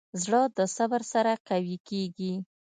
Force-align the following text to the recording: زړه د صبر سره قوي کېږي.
زړه 0.23 0.41
د 0.57 0.59
صبر 0.75 1.01
سره 1.13 1.31
قوي 1.47 1.77
کېږي. 1.89 2.33